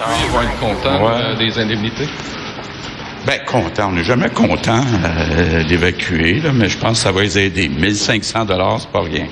[0.00, 1.12] Ils vont être contents Ouais.
[1.22, 2.08] euh, des indemnités?
[3.26, 3.88] Ben, content.
[3.88, 7.68] On n'est jamais content euh, d'évacuer, mais je pense que ça va les aider.
[7.68, 9.26] 1500 dollars, c'est pas rien.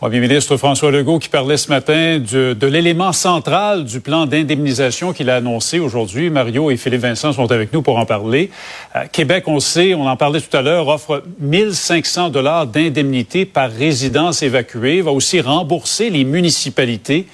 [0.00, 5.12] Premier ministre François Legault qui parlait ce matin de, de l'élément central du plan d'indemnisation
[5.12, 6.30] qu'il a annoncé aujourd'hui.
[6.30, 8.50] Mario et Philippe Vincent sont avec nous pour en parler.
[8.96, 13.44] Euh, Québec, on le sait, on en parlait tout à l'heure, offre 1500 dollars d'indemnité
[13.44, 17.26] par résidence évacuée, va aussi rembourser les municipalités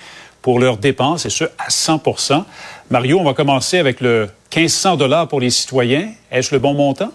[0.46, 2.44] pour leurs dépenses, et ce, à 100
[2.88, 6.12] Mario, on va commencer avec le 1500 dollars pour les citoyens.
[6.30, 7.10] Est-ce le bon montant?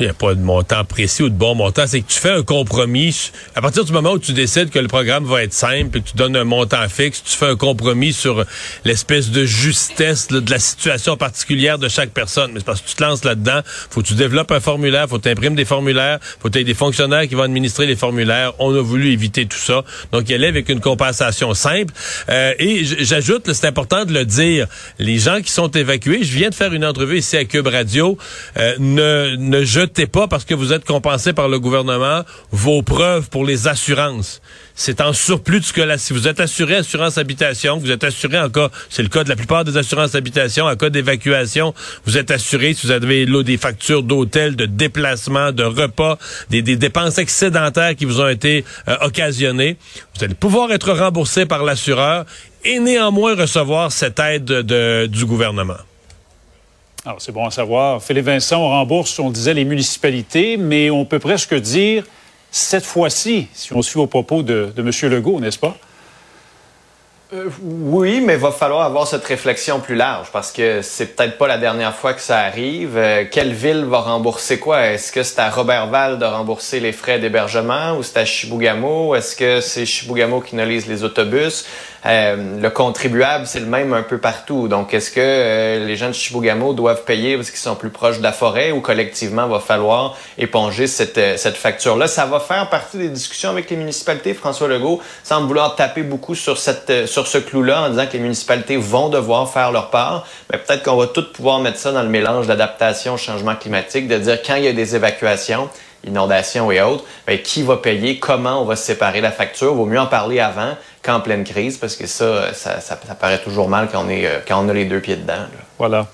[0.00, 1.86] Il n'y a pas de montant précis ou de bon montant.
[1.86, 3.30] C'est que tu fais un compromis.
[3.54, 6.08] À partir du moment où tu décides que le programme va être simple et que
[6.08, 8.44] tu donnes un montant fixe, tu fais un compromis sur
[8.84, 12.50] l'espèce de justesse de la situation particulière de chaque personne.
[12.52, 13.60] Mais c'est parce que tu te lances là-dedans.
[13.90, 16.58] faut que tu développes un formulaire, faut que tu imprimes des formulaires, faut que tu
[16.58, 18.52] aies des fonctionnaires qui vont administrer les formulaires.
[18.58, 19.84] On a voulu éviter tout ça.
[20.10, 21.94] Donc, il allait avec une compensation simple.
[22.30, 24.66] Euh, et j'ajoute, c'est important de le dire,
[24.98, 28.18] les gens qui sont évacués, je viens de faire une entrevue ici à Cube Radio,
[28.56, 33.28] euh, ne, ne jetez pas parce que vous êtes compensé par le gouvernement vos preuves
[33.30, 34.40] pour les assurances.
[34.74, 38.38] C'est en surplus de ce que si vous êtes assuré assurance habitation, vous êtes assuré
[38.38, 42.18] en cas, c'est le cas de la plupart des assurances habitation, en cas d'évacuation, vous
[42.18, 46.18] êtes assuré si vous avez des factures d'hôtel, de déplacement, de repas,
[46.50, 49.76] des, dépenses excédentaires qui vous ont été euh, occasionnées.
[50.16, 52.24] Vous allez pouvoir être remboursé par l'assureur
[52.64, 55.76] et néanmoins recevoir cette aide de- du gouvernement.
[57.06, 58.02] Alors, c'est bon à savoir.
[58.02, 62.04] Philippe Vincent, on rembourse, on disait, les municipalités, mais on peut presque dire,
[62.50, 64.90] cette fois-ci, si on suit aux propos de, M.
[65.10, 65.76] Legault, n'est-ce pas?
[67.34, 71.36] Euh, oui, mais il va falloir avoir cette réflexion plus large parce que c'est peut-être
[71.36, 72.96] pas la dernière fois que ça arrive.
[72.96, 74.86] Euh, quelle ville va rembourser quoi?
[74.86, 79.14] Est-ce que c'est à Robertval de rembourser les frais d'hébergement ou c'est à Chibougamau?
[79.14, 81.66] Est-ce que c'est Chibougamau qui analyse les autobus?
[82.06, 84.68] Euh, le contribuable, c'est le même un peu partout.
[84.68, 88.18] Donc, est-ce que euh, les gens de Chibougamau doivent payer parce qu'ils sont plus proches
[88.18, 92.06] de la forêt ou collectivement, va falloir éponger cette, euh, cette facture-là?
[92.06, 94.34] Ça va faire partie des discussions avec les municipalités.
[94.34, 98.18] François Legault semble vouloir taper beaucoup sur, cette, sur ce clou-là en disant que les
[98.18, 100.26] municipalités vont devoir faire leur part.
[100.52, 104.08] Mais peut-être qu'on va tous pouvoir mettre ça dans le mélange d'adaptation au changement climatique,
[104.08, 105.70] de dire quand il y a des évacuations,
[106.06, 109.74] inondations et autres, ben, qui va payer, comment on va se séparer la facture.
[109.74, 113.68] Vaut mieux en parler avant qu'en pleine crise, parce que ça, ça, ça, paraît toujours
[113.68, 115.34] mal quand on, est, euh, quand on a les deux pieds dedans.
[115.34, 115.48] là.
[115.78, 116.06] Voilà.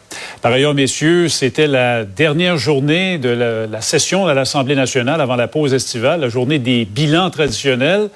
[0.42, 5.36] Par ailleurs, messieurs, c'était la dernière journée de la, la session à l'Assemblée nationale avant
[5.36, 8.08] la pause estivale, la journée des bilans traditionnels.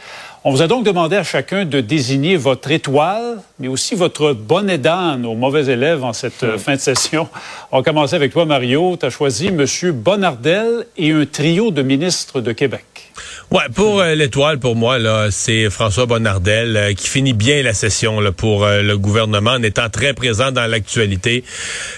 [0.47, 4.77] On vous a donc demandé à chacun de désigner votre étoile, mais aussi votre bonnet
[4.77, 7.29] d'âne aux mauvais élèves en cette euh, fin de session.
[7.73, 8.97] On va commencer avec toi, Mario.
[9.01, 9.65] Tu as choisi M.
[9.93, 12.85] Bonnardel et un trio de ministres de Québec.
[13.51, 17.73] Ouais, pour euh, l'étoile, pour moi, là, c'est François Bonnardel euh, qui finit bien la
[17.73, 21.45] session là, pour euh, le gouvernement en étant très présent dans l'actualité.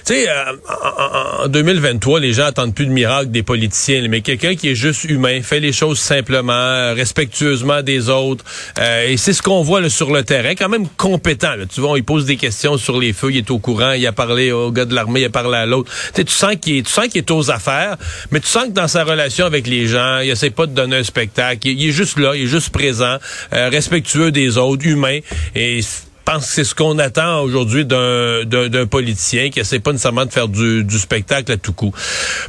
[0.04, 0.34] Tu sais, euh,
[0.68, 4.68] en, en- en 2023, les gens attendent plus de miracles des politiciens, mais quelqu'un qui
[4.68, 8.44] est juste humain, fait les choses simplement, respectueusement des autres,
[8.78, 11.54] euh, et c'est ce qu'on voit là, sur le terrain, quand même compétent.
[11.54, 11.64] Là.
[11.72, 14.12] Tu vois, il pose des questions sur les feux, il est au courant, il a
[14.12, 15.90] parlé au gars de l'armée, il a parlé à l'autre.
[16.14, 17.96] Tu sens qu'il est, tu sens qu'il est aux affaires,
[18.30, 20.96] mais tu sens que dans sa relation avec les gens, il essaie pas de donner
[20.96, 21.35] un spectacle.
[21.64, 23.16] Il, est juste là, il est juste présent,
[23.52, 25.20] euh, respectueux des autres, humain.
[25.54, 25.80] Et
[26.26, 30.48] pense que c'est ce qu'on attend aujourd'hui d'un, politicien qui essaie pas nécessairement de faire
[30.48, 31.92] du, du spectacle à tout coup.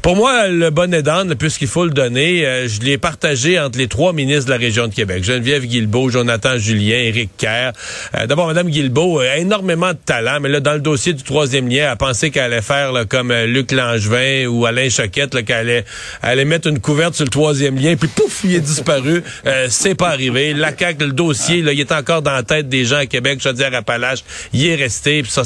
[0.02, 3.88] Pour moi, le bonnet d'âne, puisqu'il faut le donner, euh, je l'ai partagé entre les
[3.88, 5.24] trois ministres de la région de Québec.
[5.24, 7.72] Geneviève Guilbeault, Jonathan Julien, Éric Kerr.
[8.16, 11.68] Euh, d'abord, Mme Guilbeault a énormément de talent, mais là, dans le dossier du troisième
[11.68, 15.46] lien, elle a pensé qu'elle allait faire là, comme euh, Luc Langevin ou Alain Choquette,
[15.46, 15.86] qu'elle allait,
[16.24, 19.24] allait mettre une couverte sur le troisième lien, puis pouf, il est disparu.
[19.46, 20.54] Euh, c'est pas arrivé.
[20.54, 23.40] La CAQ, le dossier, là, il est encore dans la tête des gens à Québec,
[23.44, 24.24] je Appalaches,
[24.54, 25.22] il est resté.
[25.22, 25.44] Puis ça,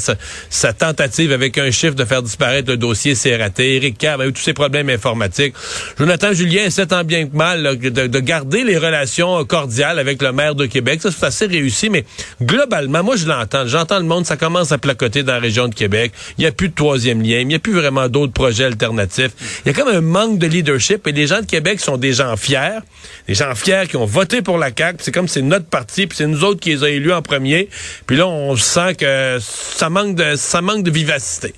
[0.50, 3.76] sa tentative avec un chiffre de faire disparaître le dossier, c'est raté.
[3.76, 5.54] Éric Kerr a eu tous ses problèmes informatiques.
[5.98, 10.32] Jonathan Julien essaie tant bien que mal de, de garder les relations cordiales avec le
[10.32, 11.02] maire de Québec.
[11.02, 12.06] Ça, c'est assez réussi, mais
[12.42, 13.68] globalement, moi, je l'entends.
[13.68, 16.12] J'entends le monde, ça commence à placoter dans la région de Québec.
[16.38, 17.40] Il n'y a plus de troisième lien.
[17.40, 19.32] Il n'y a plus vraiment d'autres projets alternatifs.
[19.66, 22.14] Il y a comme un manque de leadership et les gens de Québec sont des
[22.14, 22.80] gens fiers.
[23.28, 24.98] Des gens fiers qui ont voté pour la CAQ.
[25.02, 27.70] C'est comme c'est notre parti, puis c'est nous autres qui les a élus en premier.
[28.16, 31.54] Là, on sent que ça manque de, ça manque de vivacité.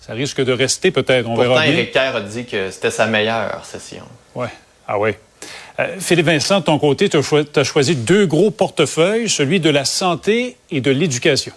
[0.00, 1.26] Ça risque de rester peut-être.
[1.26, 1.72] On Pourtant, verra bien.
[1.72, 4.04] Éric Kerr a dit que c'était sa meilleure session.
[4.34, 4.48] Ouais.
[4.88, 5.10] Ah oui.
[5.78, 9.84] Euh, Philippe Vincent, de ton côté, tu as, choisi deux gros portefeuilles, celui de la
[9.84, 11.52] santé et de l'éducation.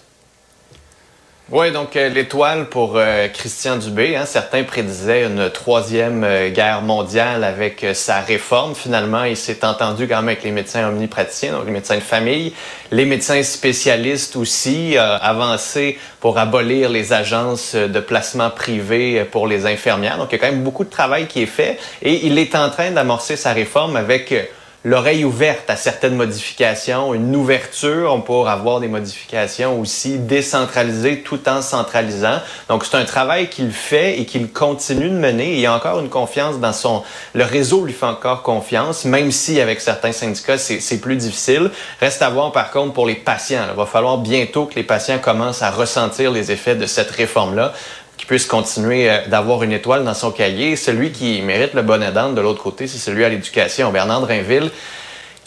[1.50, 4.16] Oui, donc euh, l'étoile pour euh, Christian Dubé.
[4.16, 8.74] Hein, certains prédisaient une troisième euh, guerre mondiale avec sa réforme.
[8.74, 12.54] Finalement, il s'est entendu quand même avec les médecins omnipraticiens, donc les médecins de famille,
[12.90, 20.16] les médecins spécialistes aussi, avancé pour abolir les agences de placement privé pour les infirmières.
[20.16, 22.54] Donc il y a quand même beaucoup de travail qui est fait et il est
[22.54, 24.32] en train d'amorcer sa réforme avec
[24.84, 31.62] l'oreille ouverte à certaines modifications, une ouverture pour avoir des modifications aussi décentralisées tout en
[31.62, 32.40] centralisant.
[32.68, 35.54] Donc c'est un travail qu'il fait et qu'il continue de mener.
[35.54, 37.02] Il y a encore une confiance dans son...
[37.32, 41.70] Le réseau lui fait encore confiance, même si avec certains syndicats c'est plus difficile.
[42.00, 43.64] Reste à voir par contre pour les patients.
[43.70, 47.72] Il va falloir bientôt que les patients commencent à ressentir les effets de cette réforme-là
[48.26, 50.76] puisse continuer euh, d'avoir une étoile dans son cahier.
[50.76, 53.90] Celui qui mérite le bonnet d'âne de l'autre côté, c'est celui à l'éducation.
[53.90, 54.70] Bernard Drinville,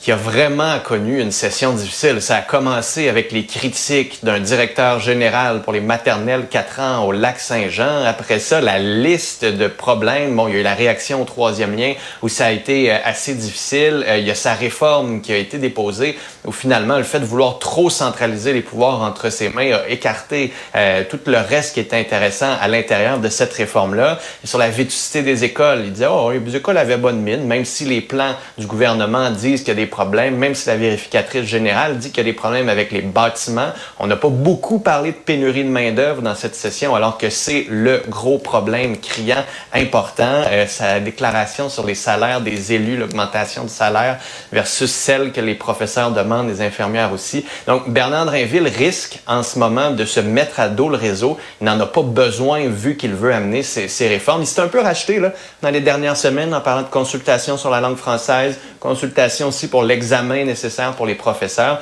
[0.07, 2.21] qui a vraiment connu une session difficile.
[2.21, 7.11] Ça a commencé avec les critiques d'un directeur général pour les maternelles 4 ans au
[7.11, 8.05] lac Saint-Jean.
[8.05, 10.33] Après ça, la liste de problèmes.
[10.33, 12.95] Bon, il y a eu la réaction au troisième lien où ça a été euh,
[13.03, 14.05] assez difficile.
[14.07, 17.25] Euh, il y a sa réforme qui a été déposée où finalement le fait de
[17.25, 21.81] vouloir trop centraliser les pouvoirs entre ses mains a écarté euh, tout le reste qui
[21.81, 24.19] était intéressant à l'intérieur de cette réforme-là.
[24.45, 27.83] Sur la vétusté des écoles, il disait, oh, les écoles avaient bonne mine, même si
[27.83, 32.09] les plans du gouvernement disent qu'il y a des même si la vérificatrice générale dit
[32.09, 33.71] qu'il y a des problèmes avec les bâtiments.
[33.99, 37.65] On n'a pas beaucoup parlé de pénurie de main-d'œuvre dans cette session, alors que c'est
[37.69, 40.43] le gros problème criant important.
[40.51, 44.17] Euh, sa déclaration sur les salaires des élus, l'augmentation du salaire
[44.51, 47.45] versus celle que les professeurs demandent, les infirmières aussi.
[47.67, 51.37] Donc, Bernard Drinville risque en ce moment de se mettre à dos le réseau.
[51.61, 54.41] Il n'en a pas besoin vu qu'il veut amener ces, ces réformes.
[54.41, 57.69] Il s'est un peu racheté là, dans les dernières semaines en parlant de consultation sur
[57.69, 61.81] la langue française, consultation aussi pour l'examen nécessaire pour les professeurs.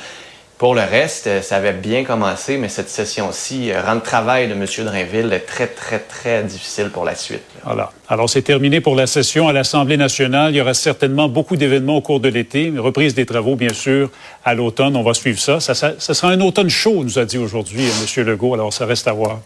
[0.57, 4.47] Pour le reste, euh, ça avait bien commencé, mais cette session-ci euh, rend le travail
[4.47, 4.65] de M.
[4.86, 7.42] Drainville très, très, très difficile pour la suite.
[7.65, 7.92] Voilà.
[8.07, 10.53] Alors, c'est terminé pour la session à l'Assemblée nationale.
[10.53, 12.63] Il y aura certainement beaucoup d'événements au cours de l'été.
[12.63, 14.09] Une reprise des travaux, bien sûr,
[14.45, 14.95] à l'automne.
[14.95, 15.59] On va suivre ça.
[15.59, 18.25] Ça, sera un automne chaud, nous a dit aujourd'hui euh, M.
[18.25, 18.53] Legault.
[18.53, 19.39] Alors, ça reste à voir.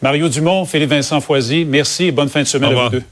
[0.00, 3.02] Mario Dumont, Philippe Vincent Foisy, merci et bonne fin de semaine à vous deux.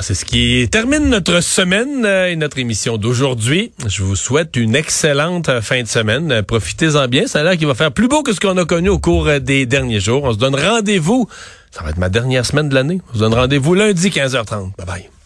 [0.00, 3.72] C'est ce qui termine notre semaine euh, et notre émission d'aujourd'hui.
[3.86, 6.30] Je vous souhaite une excellente euh, fin de semaine.
[6.30, 7.26] Euh, profitez-en bien.
[7.26, 9.28] Ça a l'air qu'il va faire plus beau que ce qu'on a connu au cours
[9.40, 10.24] des derniers jours.
[10.24, 11.28] On se donne rendez-vous.
[11.70, 13.00] Ça va être ma dernière semaine de l'année.
[13.10, 14.76] On se donne rendez-vous lundi 15h30.
[14.76, 15.17] Bye bye.